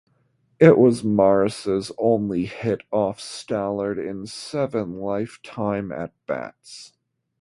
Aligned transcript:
It 0.59 0.79
was 0.79 1.03
Maris's 1.03 1.91
only 1.99 2.45
hit 2.47 2.81
off 2.89 3.19
Stallard 3.19 3.99
in 4.03 4.25
seven 4.25 4.93
lifetime 4.99 5.91
at 5.91 6.11
bats. 6.25 6.93